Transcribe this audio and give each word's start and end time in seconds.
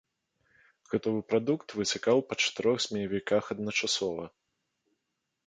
Гатовы 0.93 1.19
прадукт 1.33 1.67
выцякаў 1.81 2.17
па 2.31 2.39
чатырох 2.45 2.77
змеявіках 2.87 3.43
адначасова. 3.57 4.25